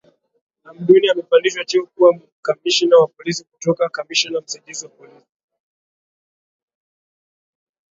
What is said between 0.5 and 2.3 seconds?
Hamduni amepandishwa cheo kuwa